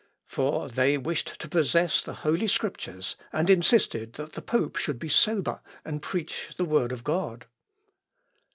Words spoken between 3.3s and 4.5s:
and insisted that the